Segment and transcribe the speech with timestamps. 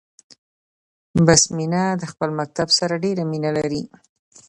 [1.25, 3.91] بسمينه د خپل مکتب سره ډيره مينه لري 🏫